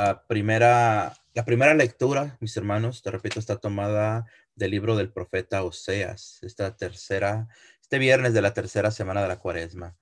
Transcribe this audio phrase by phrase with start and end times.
[0.00, 5.62] La primera, la primera lectura, mis hermanos, te repito, está tomada del libro del profeta
[5.62, 7.48] Oseas, esta tercera,
[7.82, 9.98] este viernes de la tercera semana de la cuaresma.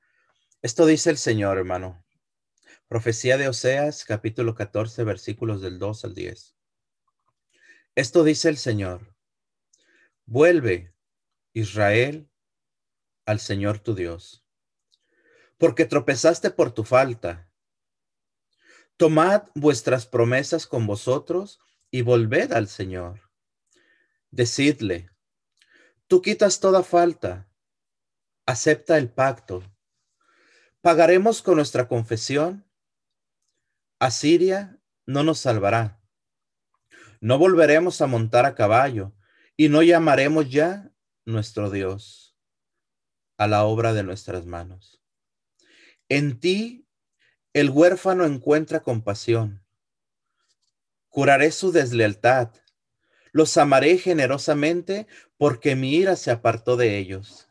[0.63, 2.05] Esto dice el Señor, hermano.
[2.87, 6.55] Profecía de Oseas, capítulo 14, versículos del 2 al 10.
[7.97, 9.17] Esto dice el Señor.
[10.27, 10.95] Vuelve,
[11.55, 12.31] Israel,
[13.27, 14.47] al Señor tu Dios,
[15.57, 17.48] porque tropezaste por tu falta
[18.99, 23.31] Tomad vuestras promesas con vosotros y volved al Señor.
[24.33, 25.09] Decidle,
[26.09, 27.49] tú quitas toda falta,
[28.45, 29.63] acepta el pacto.
[30.81, 32.69] Pagaremos con nuestra confesión.
[34.01, 36.03] Asiria no nos salvará.
[37.21, 39.15] No volveremos a montar a caballo
[39.57, 40.93] y no llamaremos ya
[41.25, 42.37] nuestro Dios
[43.37, 45.01] a la obra de nuestras manos.
[46.09, 46.88] En ti
[47.53, 49.65] el huérfano encuentra compasión.
[51.09, 52.51] Curaré su deslealtad.
[53.33, 57.49] Los amaré generosamente porque mi ira se apartó de ellos.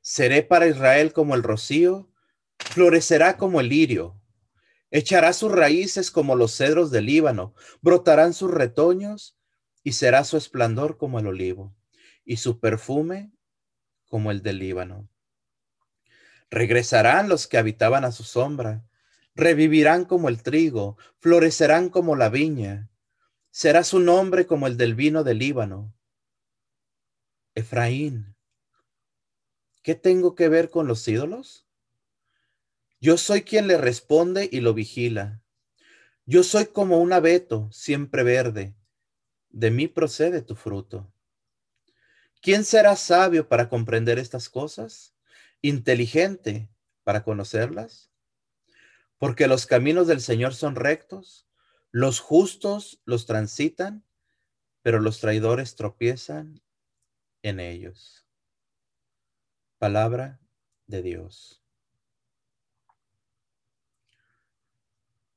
[0.00, 2.10] Seré para Israel como el rocío,
[2.58, 4.20] florecerá como el lirio.
[4.90, 9.38] Echará sus raíces como los cedros del Líbano, brotarán sus retoños
[9.82, 11.74] y será su esplendor como el olivo
[12.24, 13.32] y su perfume
[14.06, 15.08] como el del Líbano.
[16.50, 18.84] Regresarán los que habitaban a su sombra
[19.34, 22.90] revivirán como el trigo, florecerán como la viña.
[23.50, 25.94] Será su nombre como el del vino del Líbano.
[27.54, 28.34] Efraín,
[29.82, 31.66] ¿qué tengo que ver con los ídolos?
[33.00, 35.42] Yo soy quien le responde y lo vigila.
[36.24, 38.76] Yo soy como un abeto siempre verde.
[39.50, 41.12] De mí procede tu fruto.
[42.40, 45.14] ¿Quién será sabio para comprender estas cosas?
[45.60, 46.70] ¿Inteligente
[47.02, 48.11] para conocerlas?
[49.22, 51.46] Porque los caminos del Señor son rectos,
[51.92, 54.04] los justos los transitan,
[54.82, 56.60] pero los traidores tropiezan
[57.42, 58.26] en ellos.
[59.78, 60.40] Palabra
[60.88, 61.62] de Dios.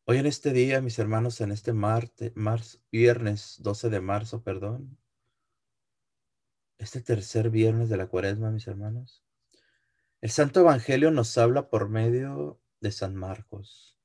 [0.06, 2.34] Hoy en este día, mis hermanos, en este martes,
[2.92, 4.98] viernes 12 de marzo, perdón,
[6.80, 9.24] este tercer viernes de la cuaresma, mis hermanos,
[10.22, 13.98] el Santo Evangelio nos habla por medio de San Marcos.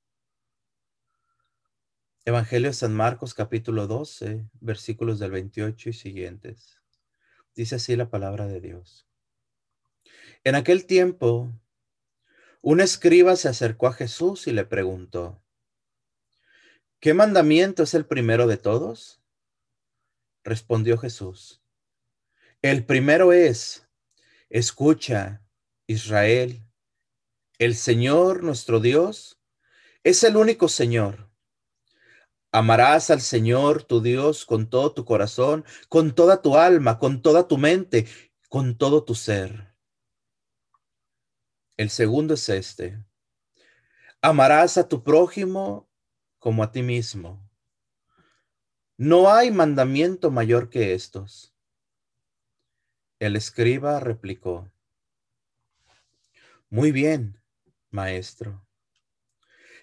[2.24, 6.80] Evangelio de San Marcos capítulo 12, versículos del 28 y siguientes.
[7.54, 9.06] Dice así la palabra de Dios.
[10.44, 11.52] En aquel tiempo,
[12.62, 15.44] un escriba se acercó a Jesús y le preguntó,
[17.00, 19.22] ¿qué mandamiento es el primero de todos?
[20.42, 21.62] Respondió Jesús,
[22.62, 23.86] el primero es,
[24.48, 25.44] escucha,
[25.86, 26.64] Israel,
[27.60, 29.38] el Señor nuestro Dios
[30.02, 31.30] es el único Señor.
[32.52, 37.46] Amarás al Señor tu Dios con todo tu corazón, con toda tu alma, con toda
[37.46, 38.08] tu mente,
[38.48, 39.76] con todo tu ser.
[41.76, 43.04] El segundo es este.
[44.22, 45.86] Amarás a tu prójimo
[46.38, 47.46] como a ti mismo.
[48.96, 51.54] No hay mandamiento mayor que estos.
[53.18, 54.72] El escriba replicó,
[56.70, 57.39] Muy bien
[57.90, 58.64] maestro.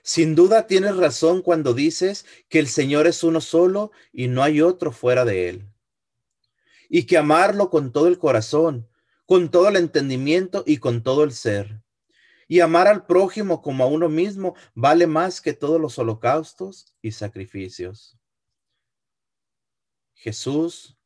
[0.04, 4.62] Sin duda tienes razón cuando dices que el Señor es uno solo y no hay
[4.62, 5.70] otro fuera de él.
[6.90, 8.88] Y que amarlo con todo el corazón,
[9.26, 11.82] con todo el entendimiento y con todo el ser.
[12.48, 17.12] Y amar al prójimo como a uno mismo vale más que todos los holocaustos y
[17.12, 18.18] sacrificios.
[20.14, 20.98] Jesús,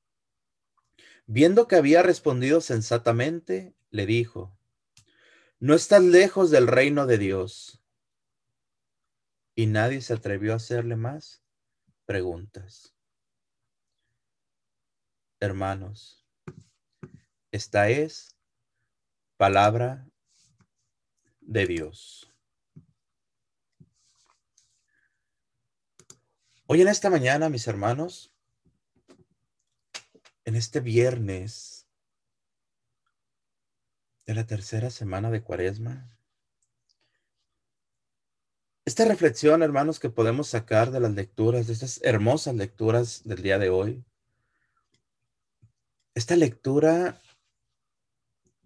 [1.26, 4.56] viendo que había respondido sensatamente, le dijo,
[5.62, 7.80] no estás lejos del reino de Dios.
[9.54, 11.44] Y nadie se atrevió a hacerle más
[12.06, 12.96] preguntas.
[15.40, 16.26] Hermanos,
[17.52, 18.36] esta es
[19.38, 20.08] palabra
[21.42, 22.34] de Dios.
[26.66, 28.34] Hoy en esta mañana, mis hermanos,
[30.44, 31.81] en este viernes
[34.34, 36.18] la tercera semana de Cuaresma.
[38.86, 43.60] Esta reflexión, hermanos, que podemos sacar de las lecturas, de estas hermosas lecturas del día
[43.60, 44.04] de hoy,
[46.14, 47.22] esta lectura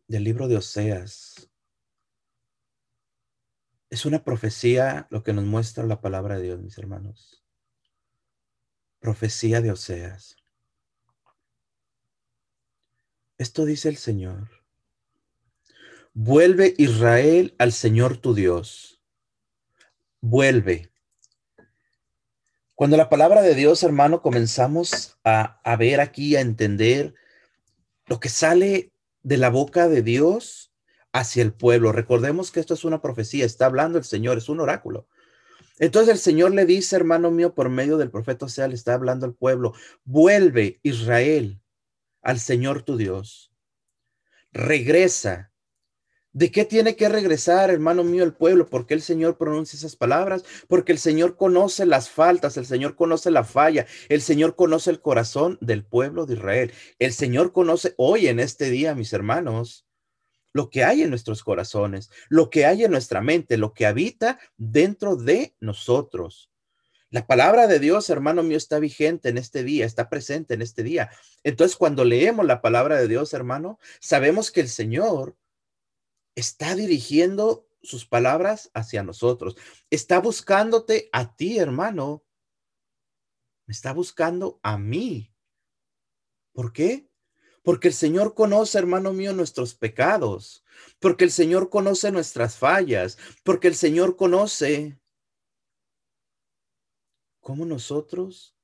[0.08, 1.50] del libro de Oseas
[3.90, 7.44] es una profecía lo que nos muestra la palabra de Dios, mis hermanos.
[9.00, 10.36] Profecía de Oseas.
[13.38, 14.55] Esto dice el Señor.
[16.18, 19.02] Vuelve Israel al Señor tu Dios.
[20.22, 20.90] Vuelve.
[22.74, 27.16] Cuando la palabra de Dios, hermano, comenzamos a, a ver aquí, a entender
[28.06, 30.72] lo que sale de la boca de Dios
[31.12, 31.92] hacia el pueblo.
[31.92, 35.10] Recordemos que esto es una profecía, está hablando el Señor, es un oráculo.
[35.80, 38.94] Entonces el Señor le dice, hermano mío, por medio del profeta, o sea, le está
[38.94, 39.74] hablando al pueblo,
[40.06, 41.60] vuelve Israel
[42.22, 43.52] al Señor tu Dios,
[44.54, 45.52] regresa.
[46.36, 48.66] ¿De qué tiene que regresar, hermano mío, el pueblo?
[48.68, 53.32] Porque el Señor pronuncia esas palabras, porque el Señor conoce las faltas, el Señor conoce
[53.32, 56.74] la falla, el Señor conoce el corazón del pueblo de Israel.
[57.00, 59.86] El Señor conoce hoy en este día, mis hermanos,
[60.52, 64.38] lo que hay en nuestros corazones, lo que hay en nuestra mente, lo que habita
[64.58, 66.52] dentro de nosotros.
[67.12, 70.84] La palabra de Dios, hermano mío, está vigente en este día, está presente en este
[70.84, 71.10] día.
[71.46, 75.38] Entonces, cuando leemos la palabra de Dios, hermano, sabemos que el Señor
[76.36, 79.56] está dirigiendo sus palabras hacia nosotros.
[79.90, 82.24] Está buscándote a ti, hermano.
[83.66, 85.34] Me está buscando a mí.
[86.52, 87.10] ¿Por qué?
[87.64, 90.64] Porque el Señor conoce, hermano mío, nuestros pecados,
[91.00, 95.00] porque el Señor conoce nuestras fallas, porque el Señor conoce
[97.40, 98.56] cómo nosotros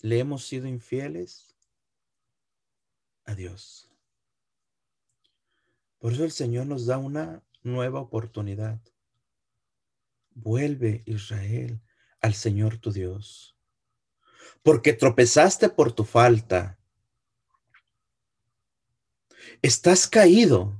[0.00, 1.56] le hemos sido infieles
[3.24, 3.87] a Dios.
[5.98, 8.80] Por eso el Señor nos da una nueva oportunidad.
[10.30, 11.80] Vuelve Israel
[12.20, 13.56] al Señor tu Dios,
[14.62, 16.78] porque tropezaste por tu falta
[19.62, 20.76] estás caído,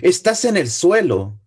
[0.00, 1.40] estás en el suelo,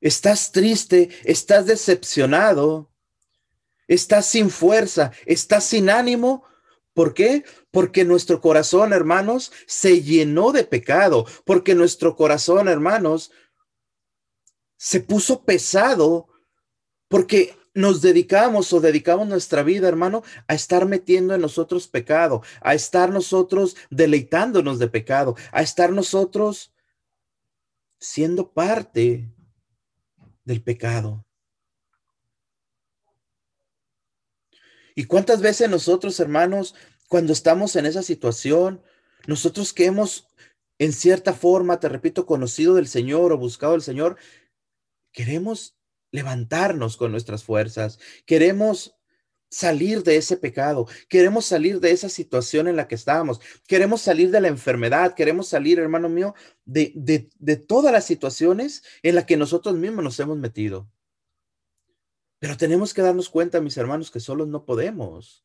[0.00, 2.92] estás triste, estás decepcionado,
[3.86, 6.44] estás sin fuerza, estás sin ánimo.
[6.94, 7.44] ¿Por qué?
[7.70, 13.32] Porque nuestro corazón, hermanos, se llenó de pecado, porque nuestro corazón, hermanos,
[14.76, 16.28] se puso pesado,
[17.08, 22.74] porque nos dedicamos o dedicamos nuestra vida, hermano, a estar metiendo en nosotros pecado, a
[22.74, 26.74] estar nosotros deleitándonos de pecado, a estar nosotros
[27.98, 29.32] siendo parte
[30.44, 31.24] del pecado.
[34.94, 36.74] ¿Y cuántas veces nosotros, hermanos,
[37.08, 38.82] cuando estamos en esa situación,
[39.26, 40.28] nosotros que hemos,
[40.78, 44.16] en cierta forma, te repito, conocido del Señor o buscado al Señor,
[45.12, 45.76] queremos
[46.10, 48.94] levantarnos con nuestras fuerzas, queremos
[49.52, 54.30] salir de ese pecado, queremos salir de esa situación en la que estábamos, queremos salir
[54.30, 56.34] de la enfermedad, queremos salir, hermano mío,
[56.64, 60.88] de, de, todas las situaciones en las que nosotros mismos nos hemos metido.
[62.42, 65.44] Pero tenemos que darnos cuenta, mis hermanos, que solos no podemos.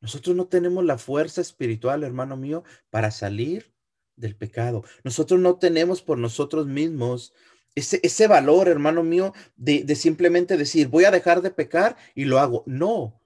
[0.00, 3.74] Nosotros no tenemos la fuerza espiritual, hermano mío, para salir
[4.14, 4.84] del pecado.
[5.02, 7.34] Nosotros no tenemos por nosotros mismos
[7.74, 12.38] ese, valor, hermano mío, de, de simplemente decir, voy a dejar de pecar y lo
[12.38, 12.62] hago.
[12.64, 13.20] No,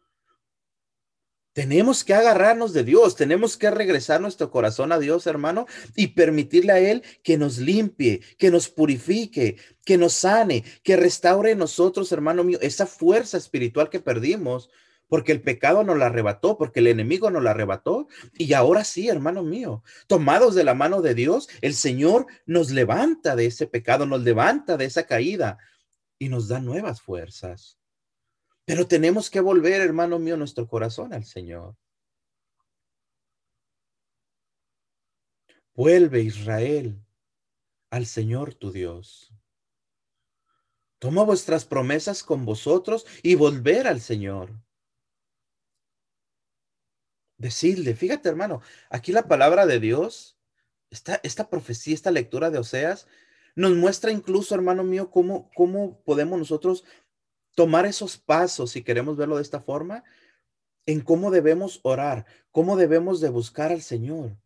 [1.53, 6.73] tenemos que agarrarnos de Dios, tenemos que regresar nuestro corazón a Dios, hermano, y permitirle
[6.73, 12.11] a Él que nos limpie, que nos purifique, que nos sane, que restaure en nosotros,
[12.13, 14.71] hermano mío, esa fuerza espiritual que perdimos
[15.13, 18.09] porque el pecado nos la arrebató, porque el enemigo nos la arrebató.
[18.33, 23.37] Y ahora sí, hermano mío, tomados de la mano de Dios, el Señor nos levanta
[23.37, 25.59] de ese pecado, nos levanta de esa caída
[26.19, 27.82] y nos da nuevas fuerzas.
[28.65, 31.77] Pero tenemos que volver, hermano mío, nuestro corazón al Señor.
[35.75, 37.03] Vuelve Israel
[37.91, 39.33] al Señor tu Dios.
[40.99, 44.53] Toma vuestras promesas con vosotros y volver al Señor.
[47.39, 50.39] Decirle, fíjate hermano, aquí la palabra de Dios,
[50.91, 53.09] esta, esta profecía, esta lectura de Oseas,
[53.57, 56.85] nos muestra incluso, hermano mío, cómo, cómo podemos nosotros
[57.55, 60.05] tomar esos pasos, si queremos verlo de esta forma,
[60.87, 64.37] en cómo debemos orar, cómo debemos de buscar al Señor.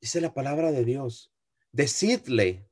[0.00, 1.32] Dice la palabra de Dios,
[1.72, 2.68] decidle.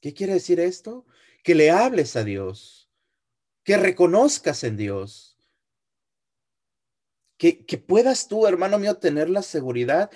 [0.00, 1.06] ¿Qué quiere decir esto?
[1.42, 2.90] Que le hables a Dios,
[3.64, 5.36] que reconozcas en Dios,
[7.38, 10.10] que, puedas tú, hermano mío, tener la seguridad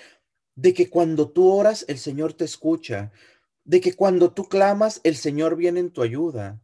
[0.55, 3.11] de que cuando tú oras, el Señor te escucha,
[3.63, 6.59] de que cuando tú clamas, el Señor viene en tu ayuda,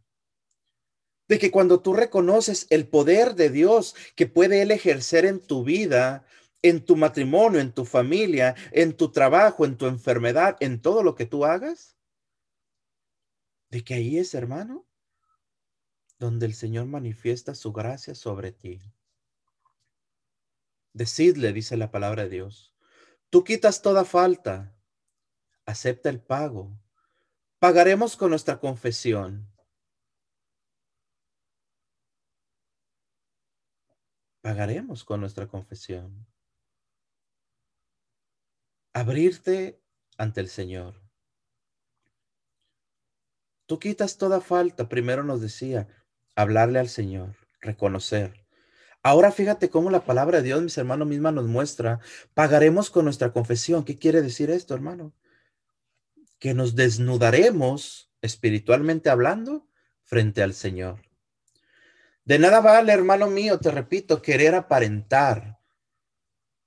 [1.28, 5.64] de que cuando tú reconoces el poder de Dios que puede Él ejercer en tu
[5.64, 6.26] vida,
[6.62, 11.16] en tu matrimonio, en tu familia, en tu trabajo, en tu enfermedad, en todo lo
[11.16, 11.98] que tú hagas,
[13.70, 14.86] de que ahí es, hermano,
[16.20, 18.82] donde el Señor manifiesta su gracia sobre ti.
[20.94, 22.74] Decidle, dice la palabra de Dios,
[23.30, 24.76] tú quitas toda falta,
[25.66, 26.80] acepta el pago.
[27.60, 29.52] Pagaremos con nuestra confesión.
[34.48, 36.26] Pagaremos con nuestra confesión.
[38.94, 39.82] Abrirte
[40.18, 41.02] ante el Señor.
[43.66, 45.90] Tú quitas toda falta, primero nos decía,
[46.34, 48.48] hablarle al Señor, reconocer.
[49.04, 52.00] Ahora fíjate cómo la palabra de Dios, mis hermanos, misma nos muestra,
[52.34, 53.84] pagaremos con nuestra confesión.
[53.84, 55.14] ¿Qué quiere decir esto, hermano?
[56.40, 59.68] Que nos desnudaremos, espiritualmente hablando,
[60.06, 61.07] frente al Señor.
[62.28, 65.62] De nada vale, hermano mío, te repito, querer aparentar.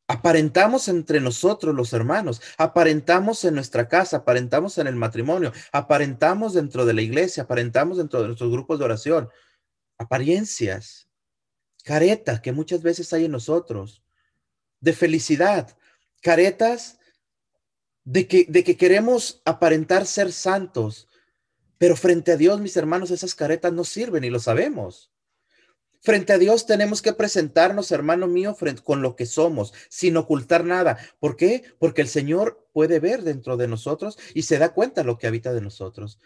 [0.09, 6.87] Aparentamos entre nosotros los hermanos, aparentamos en nuestra casa, aparentamos en el matrimonio, aparentamos dentro
[6.87, 9.29] de la iglesia, aparentamos dentro de nuestros grupos de oración.
[9.99, 11.11] Apariencias,
[11.85, 14.03] caretas que muchas veces hay en nosotros,
[14.81, 15.77] de felicidad,
[16.23, 16.99] caretas
[18.05, 21.07] de que, de que queremos aparentar ser santos,
[21.77, 25.10] pero frente a Dios, mis hermanos, esas caretas no sirven y lo sabemos.
[26.03, 30.65] Frente a Dios tenemos que presentarnos, hermano mío, frente, con lo que somos, sin ocultar
[30.65, 30.97] nada.
[31.19, 31.63] ¿Por qué?
[31.79, 35.53] Porque el Señor puede ver dentro de nosotros y se da cuenta lo que habita
[35.53, 36.19] de nosotros.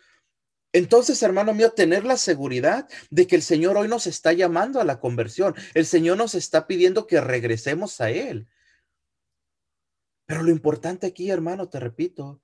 [0.73, 4.85] Entonces, hermano mío, tener la seguridad de que el Señor hoy nos está llamando a
[4.85, 5.55] la conversión.
[5.75, 8.49] El Señor nos está pidiendo que regresemos a Él.
[10.27, 12.41] Pero lo importante aquí, hermano, te repito,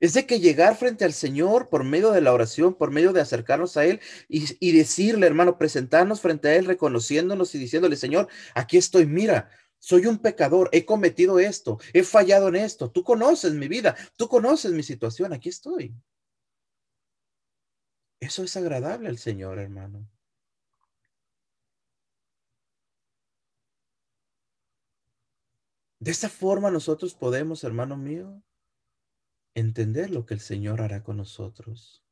[0.00, 3.20] es de que llegar frente al Señor por medio de la oración, por medio de
[3.20, 8.78] acercarnos a Él y, decirle, hermano, presentarnos frente a Él, reconociéndonos y diciéndole, Señor, aquí
[8.78, 13.68] estoy, mira, soy un pecador, he cometido esto, he fallado en esto, tú conoces mi
[13.68, 15.94] vida, tú conoces mi situación, aquí estoy.
[18.20, 20.06] Eso es agradable al Señor, hermano.
[25.98, 28.42] De esta forma nosotros podemos, hermano mío,
[29.54, 32.04] entender lo que el Señor hará con nosotros.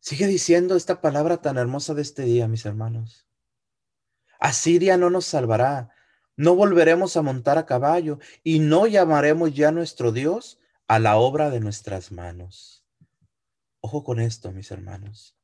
[0.00, 3.26] Sigue diciendo esta palabra tan hermosa de este día, mis hermanos.
[4.38, 5.94] Asiria no nos salvará,
[6.36, 10.58] no volveremos a montar a caballo y no llamaremos ya nuestro Dios
[10.88, 12.86] a la obra de nuestras manos.
[13.80, 15.36] Ojo con esto, mis hermanos.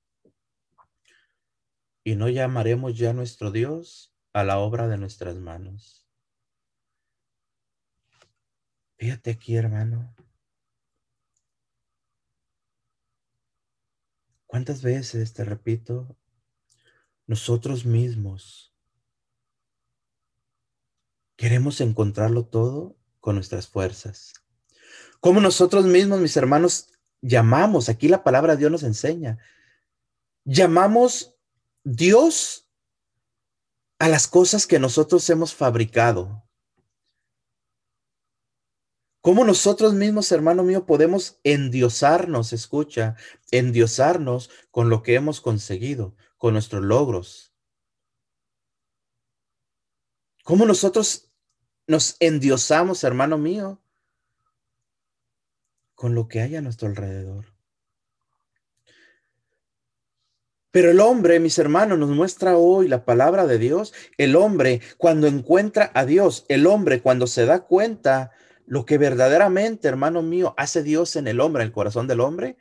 [2.02, 6.05] Y no llamaremos ya nuestro Dios a la obra de nuestras manos.
[8.96, 10.14] Fíjate aquí, hermano.
[14.46, 16.16] ¿Cuántas veces, te repito,
[17.26, 18.74] nosotros mismos
[21.36, 24.32] queremos encontrarlo todo con nuestras fuerzas?
[25.20, 26.88] Como nosotros mismos, mis hermanos,
[27.20, 29.38] llamamos, aquí la palabra de Dios nos enseña,
[30.44, 31.36] llamamos
[31.84, 32.70] Dios
[33.98, 36.45] a las cosas que nosotros hemos fabricado.
[39.26, 43.16] ¿Cómo nosotros mismos, hermano mío, podemos endiosarnos, escucha,
[43.50, 47.52] endiosarnos con lo que hemos conseguido, con nuestros logros?
[50.44, 51.32] ¿Cómo nosotros
[51.88, 53.82] nos endiosamos, hermano mío,
[55.96, 57.46] con lo que hay a nuestro alrededor.
[60.70, 63.92] Pero el hombre, mis hermanos, nos muestra hoy la palabra de Dios.
[64.18, 68.30] El hombre, cuando encuentra a Dios, el hombre, cuando se da cuenta
[68.66, 72.56] lo que verdaderamente, hermano mío, hace Dios en el hombre, en el corazón del hombre,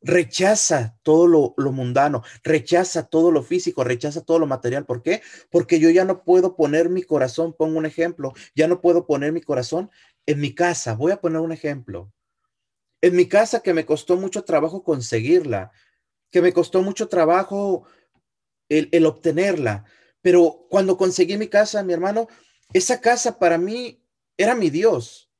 [0.00, 4.84] rechaza todo lo, lo, mundano, rechaza todo lo físico, rechaza todo lo material.
[4.84, 5.22] ¿Por qué?
[5.50, 9.32] Porque yo ya no puedo poner mi corazón, pongo un ejemplo, ya no puedo poner
[9.32, 9.90] mi corazón
[10.26, 12.12] en mi casa, voy a poner un ejemplo.
[13.00, 15.72] En mi casa que me costó mucho trabajo conseguirla,
[16.30, 17.86] que me costó mucho trabajo
[18.68, 19.84] el, obtenerla,
[20.22, 22.28] pero cuando conseguí mi casa, mi hermano,
[22.72, 24.01] esa casa para mí
[24.36, 25.30] era mi Dios.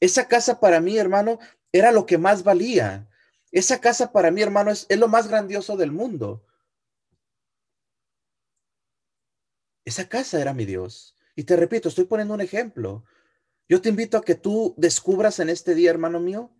[0.00, 1.38] Esa casa para mí, hermano,
[1.72, 3.08] era lo que más valía.
[3.52, 6.46] Esa casa para mí, hermano, es, es lo más grandioso del mundo.
[9.84, 11.16] Esa casa era mi Dios.
[11.34, 13.04] Y te repito, estoy poniendo un ejemplo.
[13.68, 16.52] Yo te invito a que tú descubras en este día, hermano mío,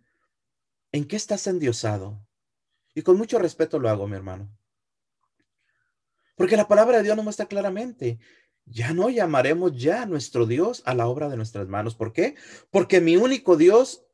[0.91, 2.25] en qué estás endiosado.
[2.93, 4.49] Y con mucho respeto lo hago, mi hermano.
[6.35, 8.19] Porque la palabra de Dios nos muestra claramente,
[8.71, 11.95] ya no llamaremos ya a nuestro Dios a la obra de nuestras manos.
[11.95, 12.35] ¿Por qué?
[12.69, 14.05] Porque mi único Dios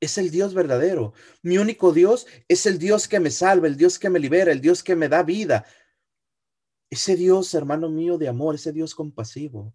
[0.00, 1.14] es el Dios verdadero.
[1.42, 4.60] Mi único Dios es el Dios que me salva, el Dios que me libera, el
[4.60, 5.66] Dios que me da vida.
[6.90, 9.74] Ese Dios, hermano mío, de amor, ese Dios compasivo.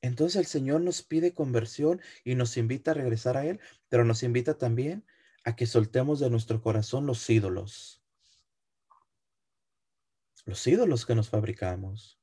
[0.00, 4.22] Entonces el Señor nos pide conversión y nos invita a regresar a Él, pero nos
[4.22, 5.04] invita también
[5.42, 8.05] a que soltemos de nuestro corazón los ídolos.
[10.46, 12.18] Los ídolos que nos fabricamos.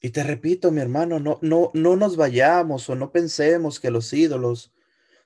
[0.00, 4.12] Y te repito, mi hermano, no, no, no nos vayamos o no pensemos que los
[4.12, 4.72] ídolos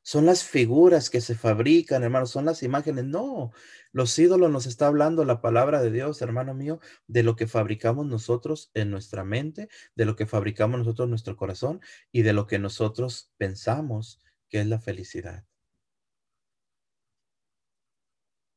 [0.02, 3.04] son las figuras que se fabrican, hermano, son las imágenes.
[3.06, 3.50] No,
[3.90, 8.06] los ídolos nos está hablando la palabra de Dios, hermano mío, de lo que fabricamos
[8.06, 11.80] nosotros en nuestra mente, de lo que fabricamos nosotros en nuestro corazón
[12.12, 15.44] y de lo que nosotros pensamos que es la felicidad.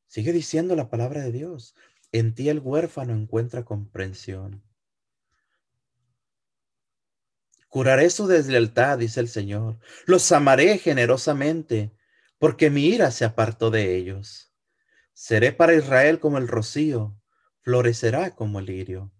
[0.09, 1.75] Sigue diciendo la palabra de Dios.
[2.11, 4.63] En ti el huérfano encuentra comprensión.
[7.67, 9.77] Curaré su deslealtad, dice el Señor.
[10.07, 11.95] Los amaré generosamente,
[12.39, 14.51] porque mi ira se apartó de ellos.
[15.13, 17.15] Seré para Israel como el rocío,
[17.61, 19.13] florecerá como el lirio.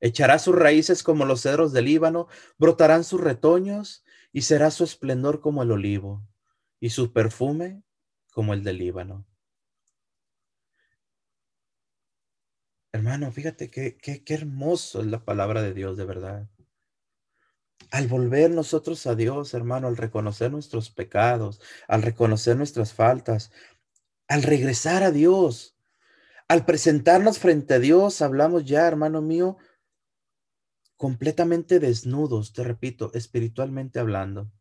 [0.00, 5.40] Echará sus raíces como los cedros del Líbano, brotarán sus retoños, y será su esplendor
[5.40, 6.24] como el olivo,
[6.78, 7.82] y su perfume
[8.32, 9.26] como el del Líbano.
[12.92, 16.48] Hermano, fíjate qué, qué, qué hermoso es la palabra de Dios, de verdad.
[17.90, 23.50] Al volver nosotros a Dios, hermano, al reconocer nuestros pecados, al reconocer nuestras faltas,
[24.28, 25.76] al regresar a Dios,
[26.48, 29.56] al presentarnos frente a Dios, hablamos ya, hermano mío,
[30.96, 34.52] completamente desnudos, te repito, espiritualmente hablando.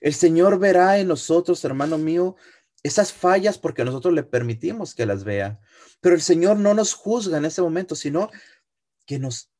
[0.00, 2.36] El Señor verá en nosotros, hermano mío,
[2.82, 5.60] esas fallas porque nosotros le permitimos que las vea.
[6.00, 8.30] Pero el Señor no nos juzga en ese momento, sino
[9.06, 9.50] que nos,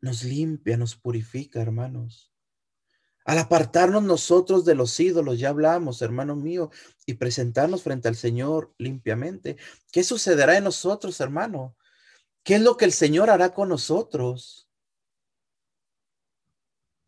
[0.00, 2.32] nos limpia, nos purifica, hermanos.
[3.24, 6.70] Al apartarnos nosotros de los ídolos, ya hablamos, hermano mío,
[7.06, 9.56] y presentarnos frente al Señor limpiamente,
[9.90, 11.76] ¿qué sucederá en nosotros, hermano?
[12.44, 14.68] ¿Qué es lo que el Señor hará con nosotros?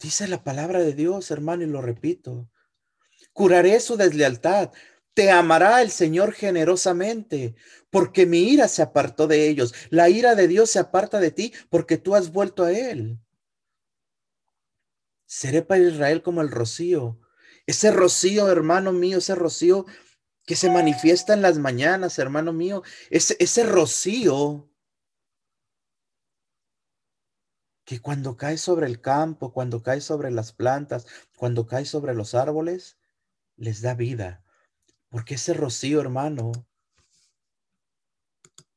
[0.01, 2.51] Dice la palabra de Dios, hermano, y lo repito.
[3.33, 4.73] Curaré su deslealtad,
[5.19, 7.57] te amará el Señor generosamente,
[7.91, 9.75] porque mi ira se apartó de ellos.
[9.91, 13.19] La ira de Dios se aparta de ti porque tú has vuelto a Él.
[15.27, 17.19] Seré para Israel como el rocío.
[17.67, 19.87] Ese rocío, hermano mío, ese rocío
[20.45, 22.85] que se manifiesta en las mañanas, hermano mío.
[23.11, 24.71] Ese, ese rocío
[27.85, 32.37] que cuando cae sobre el campo, cuando cae sobre las plantas, cuando cae sobre los
[32.37, 32.99] árboles,
[33.57, 34.45] les da vida
[35.09, 36.53] porque ese rocío, hermano,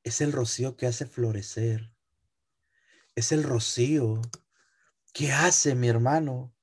[0.03, 1.91] es el rocío que hace florecer.
[3.15, 4.21] Es el rocío
[5.13, 6.53] que hace, mi hermano,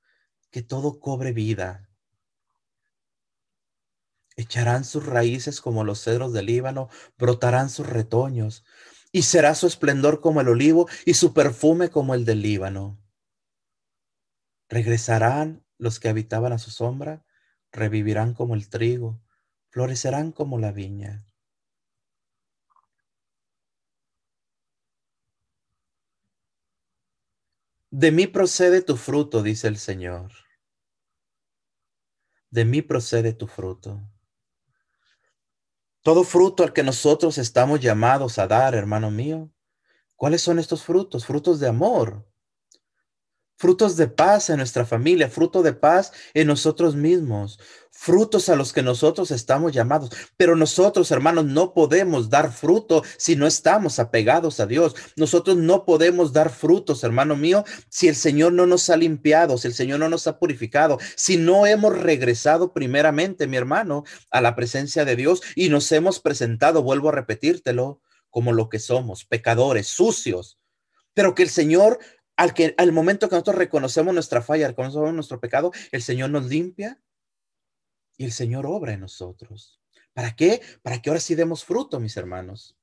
[0.51, 1.89] que todo cobre vida.
[4.35, 8.65] Echarán sus raíces como los cedros del Líbano, brotarán sus retoños,
[9.11, 12.97] y será su esplendor como el olivo y su perfume como el del Líbano.
[14.69, 17.25] Regresarán los que habitaban a su sombra,
[17.71, 19.21] revivirán como el trigo,
[19.69, 21.25] florecerán como la viña.
[27.91, 30.31] De mí procede tu fruto, dice el Señor.
[32.51, 34.01] De mí procede tu fruto.
[36.03, 39.51] Todo fruto al que nosotros estamos llamados a dar, hermano mío.
[40.15, 41.25] ¿Cuáles son estos frutos?
[41.25, 42.28] Frutos de amor,
[43.59, 47.59] frutos de paz en nuestra familia, fruto de paz en nosotros mismos,
[47.91, 50.11] frutos a los que nosotros estamos llamados.
[50.37, 54.95] Pero nosotros, hermanos, no podemos dar fruto si no estamos apegados a Dios.
[55.17, 59.67] Nosotros no podemos dar frutos, hermano mío, si el Señor no nos ha limpiado, si
[59.67, 64.55] el Señor no nos ha purificado, si no hemos regresado primeramente, mi hermano, a la
[64.55, 69.87] presencia de Dios y nos hemos presentado, vuelvo a repetírtelo, como lo que somos, pecadores,
[69.87, 70.59] sucios.
[71.13, 71.99] Pero que el Señor
[72.39, 76.45] al, que, al momento que nosotros reconocemos nuestra falla, reconocemos nuestro pecado, el Señor nos
[76.45, 76.97] limpia
[78.15, 79.81] y el Señor obra en nosotros.
[80.13, 80.61] ¿Para qué?
[80.81, 82.77] Para que ahora sí demos fruto, mis hermanos.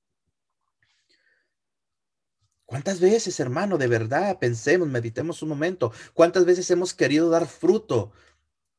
[2.67, 8.13] ¿Cuántas veces, hermano, de verdad, pensemos, meditemos un momento, cuántas veces hemos querido dar fruto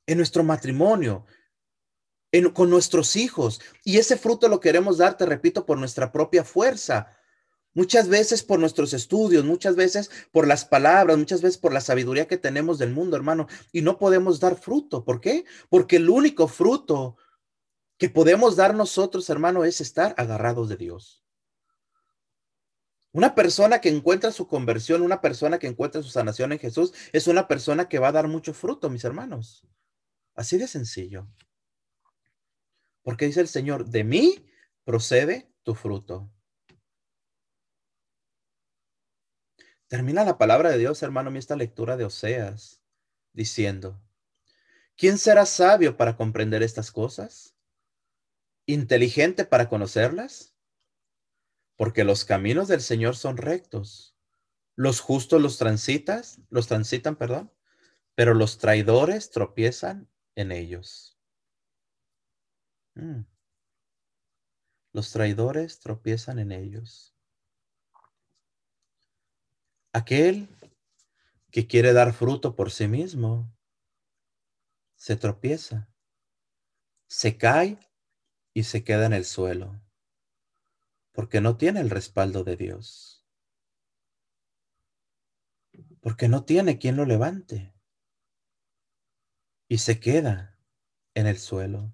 [0.05, 1.25] en nuestro matrimonio,
[2.53, 3.61] con nuestros hijos?
[3.83, 7.16] Y ese fruto lo queremos dar, te repito, por nuestra propia fuerza,
[7.77, 12.27] Muchas veces por nuestros estudios, muchas veces por las palabras, muchas veces por la sabiduría
[12.27, 15.05] que tenemos del mundo, hermano, y no podemos dar fruto.
[15.05, 15.45] ¿Por qué?
[15.69, 17.17] Porque el único fruto
[17.99, 21.23] que podemos dar nosotros, hermano, es estar agarrados de Dios.
[23.11, 27.27] Una persona que encuentra su conversión, una persona que encuentra su sanación en Jesús, es
[27.27, 29.67] una persona que va a dar mucho fruto, mis hermanos.
[30.33, 31.27] Así de sencillo.
[33.03, 34.47] Porque dice el Señor, de mí
[34.83, 36.31] procede tu fruto.
[39.87, 42.81] Termina la palabra de Dios, hermano, esta lectura de Oseas,
[43.31, 44.01] diciendo,
[44.97, 47.55] ¿quién será sabio para comprender estas cosas?
[48.65, 50.55] ¿Inteligente para conocerlas?
[51.77, 54.17] Porque los caminos del Señor son rectos.
[54.75, 57.51] Los justos los transitas, los transitan, perdón,
[58.13, 61.17] pero los traidores tropiezan en ellos.
[62.95, 63.21] Mm.
[64.91, 67.16] Los traidores tropiezan en ellos.
[69.97, 70.47] Aquel
[71.49, 73.51] que quiere dar fruto por sí mismo
[74.95, 75.89] se tropieza,
[77.07, 77.79] se cae
[78.53, 79.81] y se queda en el suelo,
[81.13, 83.25] porque no tiene el respaldo de Dios,
[85.99, 87.73] porque no tiene quien lo levante
[89.67, 90.59] y se queda
[91.15, 91.91] en el suelo.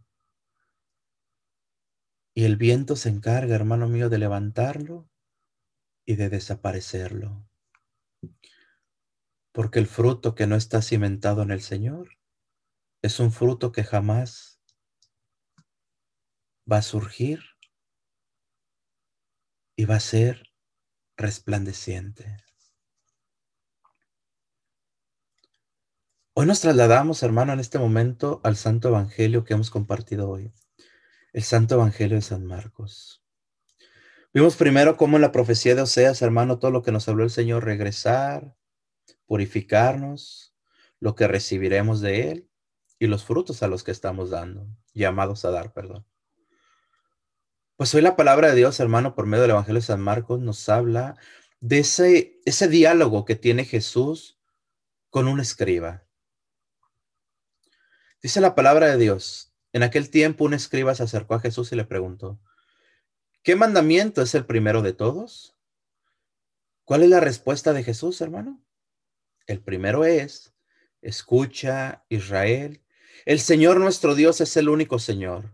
[2.34, 5.10] Y el viento se encarga, hermano mío, de levantarlo
[6.06, 7.48] y de desaparecerlo.
[9.52, 12.18] Porque el fruto que no está cimentado en el Señor
[13.02, 14.62] es un fruto que jamás
[16.72, 17.42] va a surgir
[19.76, 20.54] y va a ser
[21.18, 22.38] resplandeciente.
[26.36, 30.52] Hoy nos trasladamos, hermano, en este momento al Santo Evangelio que hemos compartido hoy
[31.34, 33.23] el Santo Evangelio de San Marcos.
[34.34, 37.30] Vimos primero cómo en la profecía de Oseas, hermano, todo lo que nos habló el
[37.30, 38.56] Señor, regresar,
[39.28, 40.56] purificarnos,
[41.00, 42.50] lo que recibiremos de Él
[42.98, 44.66] y los frutos a los que estamos dando,
[44.96, 46.08] llamados a dar, perdón.
[47.76, 50.68] Pues hoy la palabra de Dios, hermano, por medio del Evangelio de San Marcos, nos
[50.68, 51.16] habla
[51.60, 54.40] de ese, ese diálogo que tiene Jesús
[55.12, 56.08] con un escriba.
[58.20, 61.76] Dice la palabra de Dios, en aquel tiempo un escriba se acercó a Jesús y
[61.76, 62.40] le preguntó,
[63.44, 65.56] ¿qué mandamiento es el primero de todos?
[66.86, 68.64] ¿Cuál es la respuesta de Jesús, hermano?
[69.46, 70.54] El primero es,
[71.02, 72.84] escucha Israel,
[73.26, 75.54] el Señor nuestro Dios es el único Señor.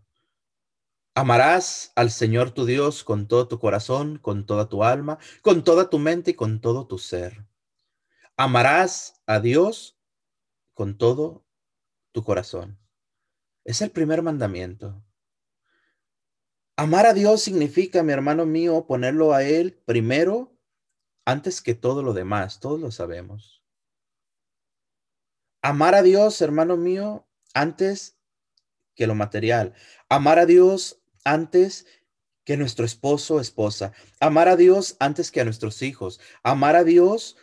[1.15, 5.89] Amarás al Señor tu Dios con todo tu corazón, con toda tu alma, con toda
[5.89, 7.45] tu mente y con todo tu ser.
[8.38, 9.99] Amarás a Dios
[10.73, 11.45] con todo
[12.12, 12.80] tu corazón.
[13.65, 15.04] Es el primer mandamiento.
[16.79, 20.57] Amar a Dios significa, mi hermano mío, ponerlo a Él primero
[21.25, 22.61] antes que todo lo demás.
[22.61, 23.61] Todos lo sabemos.
[25.61, 28.17] Amar a Dios, hermano mío, antes
[28.95, 29.73] que lo material.
[30.07, 31.85] Amar a Dios antes
[32.45, 33.91] que nuestro esposo o esposa.
[34.21, 36.21] Amar a Dios antes que a nuestros hijos.
[36.43, 37.35] Amar a Dios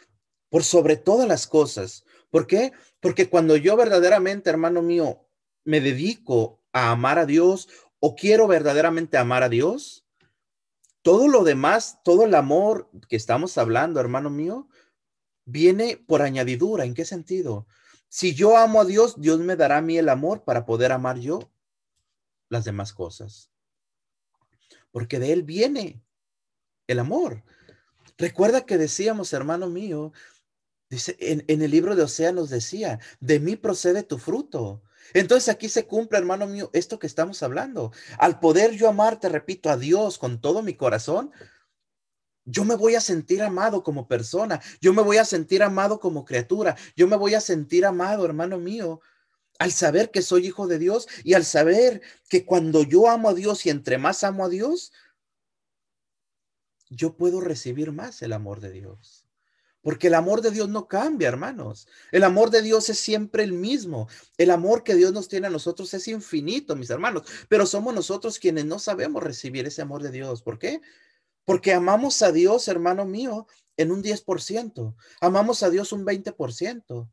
[0.49, 2.07] por sobre todas las cosas.
[2.31, 2.73] ¿Por qué?
[3.01, 5.29] Porque cuando yo verdaderamente, hermano mío,
[5.63, 7.69] me dedico a amar a Dios
[8.01, 10.05] o quiero verdaderamente amar a Dios,
[11.03, 14.69] todo lo demás, todo el amor que estamos hablando, hermano mío,
[15.45, 16.85] viene por añadidura.
[16.85, 17.67] ¿En qué sentido?
[18.09, 21.19] Si yo amo a Dios, Dios me dará a mí el amor para poder amar
[21.19, 21.51] yo
[22.49, 23.51] las demás cosas.
[24.91, 26.03] Porque de Él viene
[26.87, 27.45] el amor.
[28.19, 30.13] Recuerda que decíamos, hermano mío,
[30.89, 34.83] dice, en, el libro de Osea nos decía, de mí procede tu fruto.
[35.15, 37.93] Entonces aquí se cumple, hermano mío, esto que estamos hablando.
[38.19, 41.33] Al poder yo amar, te repito, a Dios con todo mi corazón,
[42.45, 46.25] yo me voy a sentir amado como persona, yo me voy a sentir amado como
[46.25, 49.01] criatura, yo me voy a sentir amado, hermano mío,
[49.59, 53.35] al saber que soy hijo de Dios y al saber que cuando yo amo a
[53.35, 54.93] Dios y entre más amo a Dios,
[56.89, 59.26] yo puedo recibir más el amor de Dios.
[59.87, 61.87] Porque el amor de Dios no cambia, hermanos.
[62.11, 64.09] El amor de Dios es siempre el mismo.
[64.37, 67.23] El amor que Dios nos tiene a nosotros es infinito, mis hermanos.
[67.49, 70.43] Pero somos nosotros quienes no sabemos recibir ese amor de Dios.
[70.43, 70.81] ¿Por qué?
[71.45, 73.47] Porque amamos a Dios, hermano mío,
[73.77, 74.97] en un 10%.
[75.21, 77.09] Amamos a Dios un 20%.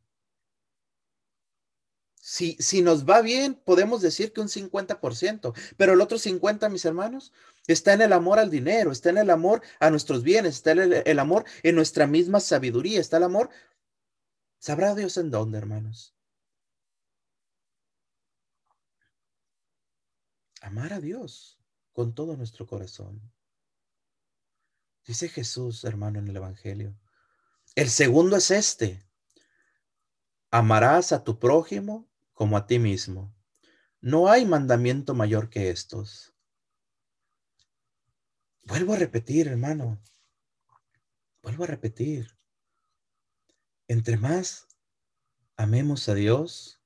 [2.26, 6.86] Si, si nos va bien, podemos decir que un 50%, pero el otro 50, mis
[6.86, 7.34] hermanos,
[7.66, 11.02] está en el amor al dinero, está en el amor a nuestros bienes, está el,
[11.04, 13.50] el amor en nuestra misma sabiduría, está el amor.
[14.58, 16.14] ¿Sabrá Dios en dónde, hermanos?
[20.62, 21.58] Amar a Dios
[21.92, 23.20] con todo nuestro corazón.
[25.06, 26.98] Dice Jesús, hermano, en el Evangelio.
[27.74, 29.06] El segundo es este.
[30.50, 33.34] Amarás a tu prójimo como a ti mismo.
[34.00, 36.34] No hay mandamiento mayor que estos.
[38.64, 39.98] Vuelvo a repetir, hermano.
[41.42, 42.28] Vuelvo a repetir.
[43.88, 44.66] Entre más
[45.56, 46.82] amemos a Dios,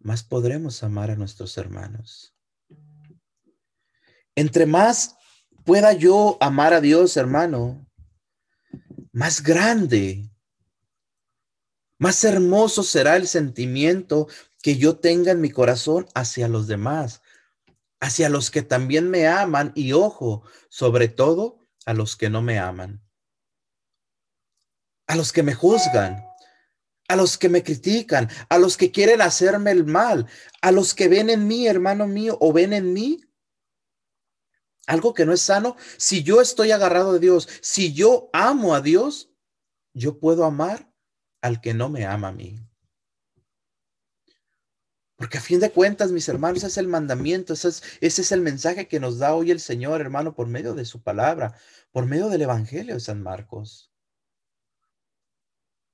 [0.00, 2.34] más podremos amar a nuestros hermanos.
[4.34, 5.16] Entre más
[5.64, 7.86] pueda yo amar a Dios, hermano,
[9.12, 10.30] más grande
[11.98, 14.28] más hermoso será el sentimiento
[14.62, 17.22] que yo tenga en mi corazón hacia los demás,
[18.00, 22.58] hacia los que también me aman y ojo, sobre todo a los que no me
[22.58, 23.02] aman,
[25.06, 26.24] a los que me juzgan,
[27.08, 30.26] a los que me critican, a los que quieren hacerme el mal,
[30.60, 33.20] a los que ven en mí, hermano mío, o ven en mí
[34.86, 35.76] algo que no es sano.
[35.98, 39.30] Si yo estoy agarrado de Dios, si yo amo a Dios,
[39.92, 40.87] yo puedo amar
[41.40, 42.60] al que no me ama a mí.
[45.16, 48.32] Porque a fin de cuentas, mis hermanos, ese es el mandamiento, ese es, ese es
[48.32, 51.56] el mensaje que nos da hoy el Señor, hermano, por medio de su palabra,
[51.90, 53.88] por medio del Evangelio de San Marcos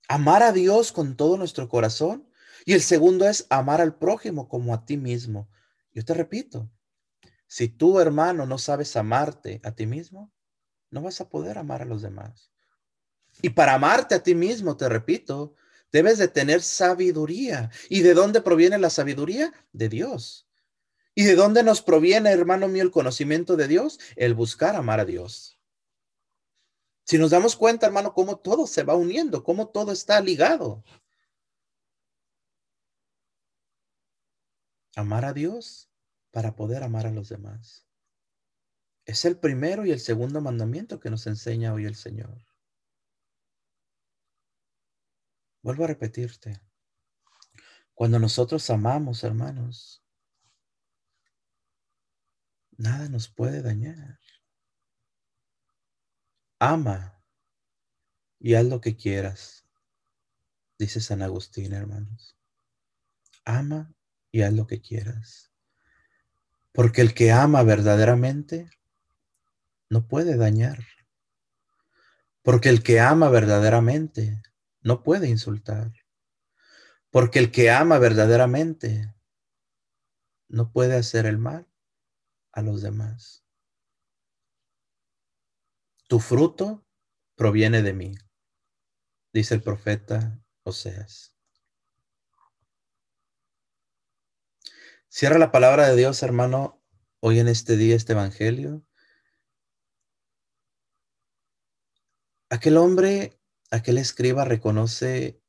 [0.08, 2.28] amar a Dios con todo nuestro corazón.
[2.64, 5.50] Y el segundo es amar al prójimo como a ti mismo.
[5.92, 6.70] Yo te repito,
[7.46, 10.32] si tú, hermano, no sabes amarte a ti mismo,
[10.90, 12.53] no vas a poder amar a los demás.
[13.42, 15.54] Y para amarte a ti mismo, te repito,
[15.92, 17.70] debes de tener sabiduría.
[17.88, 19.52] ¿Y de dónde proviene la sabiduría?
[19.72, 20.48] De Dios.
[21.14, 24.00] ¿Y de dónde nos proviene, hermano mío, el conocimiento de Dios?
[24.16, 25.60] El buscar amar a Dios.
[27.04, 30.82] Si nos damos cuenta, hermano, cómo todo se va uniendo, cómo todo está ligado.
[34.96, 35.90] Amar a Dios
[36.30, 37.86] para poder amar a los demás.
[39.04, 42.38] Es el primero y el segundo mandamiento que nos enseña hoy el Señor.
[45.64, 46.60] Vuelvo a repetirte.
[47.94, 50.04] Cuando nosotros amamos, hermanos,
[52.76, 54.20] nada nos puede dañar.
[56.58, 57.18] Ama
[58.38, 59.66] y haz lo que quieras,
[60.78, 62.36] dice San Agustín, hermanos.
[63.46, 63.94] Ama
[64.30, 65.50] y haz lo que quieras.
[66.72, 68.68] Porque el que ama verdaderamente
[69.88, 70.84] no puede dañar.
[72.42, 74.42] Porque el que ama verdaderamente
[74.84, 75.92] no puede insultar.
[77.10, 79.12] Porque el que ama verdaderamente
[80.48, 81.66] no puede hacer el mal
[82.52, 83.44] a los demás.
[86.06, 86.86] Tu fruto
[87.34, 88.14] proviene de mí,
[89.32, 91.34] dice el profeta Oseas.
[95.08, 96.82] Cierra la palabra de Dios, hermano,
[97.20, 98.84] hoy en este día, este evangelio.
[102.50, 103.40] Aquel hombre,
[103.74, 105.40] aquel escriba reconoce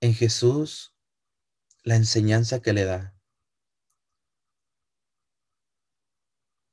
[0.00, 0.94] en Jesús
[1.82, 3.16] la enseñanza que le da.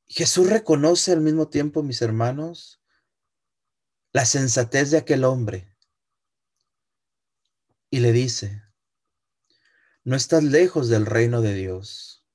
[0.08, 2.82] Jesús reconoce al mismo tiempo, mis hermanos,
[4.12, 5.76] la sensatez de aquel hombre
[7.90, 8.64] y le dice,
[10.04, 12.26] no estás lejos del reino de Dios.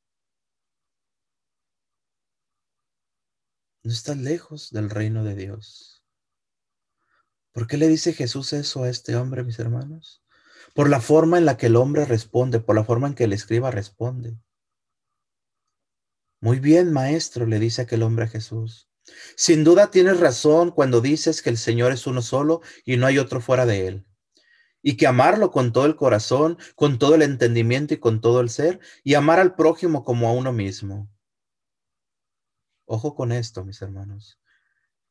[3.83, 5.98] No estás lejos del reino de Dios.
[7.59, 10.23] ¿Por qué le dice Jesús eso a este hombre, mis hermanos?
[10.77, 13.33] Por la forma en la que el hombre responde, por la forma en que el
[13.33, 14.39] escriba responde.
[16.41, 18.89] Muy bien, maestro, le dice aquel hombre a Jesús.
[19.35, 23.19] Sin duda tienes razón cuando dices que el Señor es uno solo y no hay
[23.19, 24.07] otro fuera de él.
[24.81, 28.51] Y que amarlo con todo el corazón, con todo el entendimiento y con todo el
[28.51, 31.11] ser, y amar al prójimo como a uno mismo.
[32.87, 34.39] Ojo con esto, mis hermanos.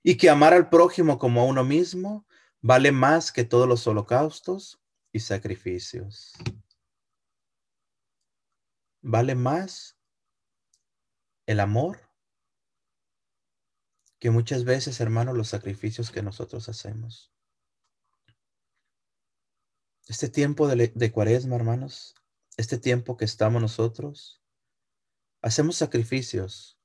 [0.01, 2.25] Y que amar al prójimo como a uno mismo
[2.61, 6.33] vale más que todos los holocaustos y sacrificios.
[9.01, 9.97] Vale más
[11.45, 12.01] el amor
[14.19, 17.31] que muchas veces, hermanos, los sacrificios que nosotros hacemos.
[20.07, 22.15] Este tiempo de, de, cuaresma, hermanos,
[22.55, 24.41] este tiempo que estamos nosotros,
[25.41, 26.79] hacemos sacrificios,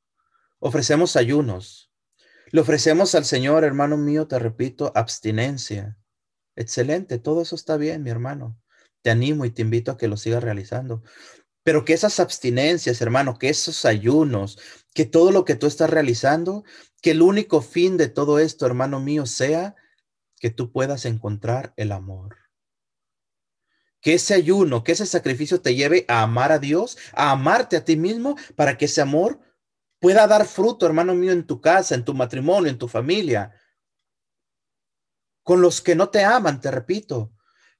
[0.58, 1.91] ofrecemos ayunos,
[2.52, 5.96] le ofrecemos al Señor, hermano mío, te repito, abstinencia.
[6.54, 8.60] Excelente, todo eso está bien, mi hermano.
[9.00, 11.02] Te animo y te invito a que lo sigas realizando.
[11.64, 14.58] Pero que esas abstinencias, hermano, que esos ayunos,
[14.92, 16.62] que todo lo que tú estás realizando,
[17.00, 19.74] que el único fin de todo esto, hermano mío, sea
[20.38, 22.36] que tú puedas encontrar el amor.
[24.02, 27.84] Que ese ayuno, que ese sacrificio te lleve a amar a Dios, a amarte a
[27.86, 29.40] ti mismo, para que ese amor
[30.02, 33.54] pueda dar fruto, hermano mío, en tu casa, en tu matrimonio, en tu familia.
[35.44, 37.32] Con los que no te aman, te repito,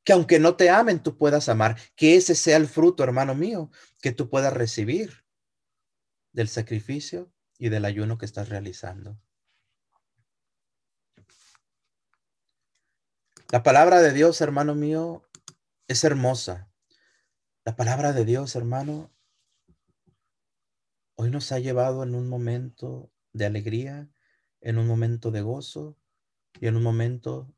[0.04, 3.72] que aunque no te amen, tú puedas amar, que ese sea el fruto, hermano mío,
[4.00, 5.24] que tú puedas recibir
[6.30, 9.20] del sacrificio y del ayuno que estás realizando.
[13.50, 15.28] La palabra de Dios, hermano mío,
[15.88, 16.70] es hermosa.
[17.64, 19.12] La palabra de Dios, hermano,
[21.16, 24.10] hoy nos ha llevado en un momento de alegría,
[24.60, 25.98] en un momento de gozo
[26.60, 27.54] y en un momento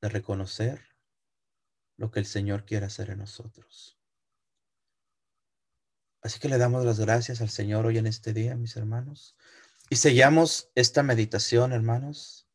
[0.00, 0.80] de reconocer
[1.96, 3.98] lo que el Señor quiere hacer en nosotros.
[6.22, 9.36] Así que le damos las gracias al Señor hoy en este día, mis hermanos,
[9.88, 12.48] y sellamos esta meditación, hermanos,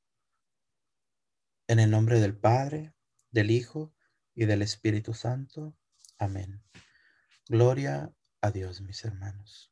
[1.67, 2.93] en el nombre del Padre,
[3.31, 3.93] del Hijo
[4.35, 5.73] y del Espíritu Santo.
[6.17, 6.61] Amén.
[7.47, 9.70] Gloria a Dios, mis hermanos.